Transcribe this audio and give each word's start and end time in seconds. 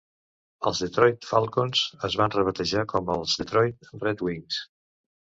Els 0.69 0.79
Detroit 0.83 1.25
Falcons 1.31 1.81
es 2.07 2.17
van 2.21 2.33
rebatejar 2.35 2.85
com 2.93 3.11
els 3.17 3.35
Detroit 3.43 3.91
Red 4.05 4.25
Wings. 4.29 4.59